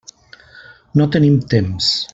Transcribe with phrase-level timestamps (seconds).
[1.01, 1.95] No tenim temps.